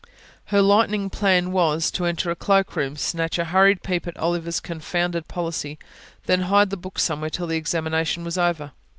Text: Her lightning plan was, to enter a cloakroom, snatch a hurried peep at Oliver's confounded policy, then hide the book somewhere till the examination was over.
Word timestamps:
Her 0.45 0.63
lightning 0.63 1.11
plan 1.11 1.51
was, 1.51 1.91
to 1.91 2.05
enter 2.07 2.31
a 2.31 2.35
cloakroom, 2.35 2.95
snatch 2.97 3.37
a 3.37 3.45
hurried 3.45 3.83
peep 3.83 4.07
at 4.07 4.17
Oliver's 4.17 4.59
confounded 4.59 5.27
policy, 5.27 5.77
then 6.25 6.41
hide 6.41 6.71
the 6.71 6.75
book 6.75 6.97
somewhere 6.97 7.29
till 7.29 7.45
the 7.45 7.55
examination 7.57 8.23
was 8.23 8.35
over. 8.35 8.71